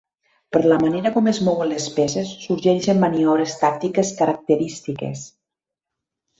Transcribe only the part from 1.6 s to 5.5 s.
les peces, sorgeixen maniobres tàctiques característiques.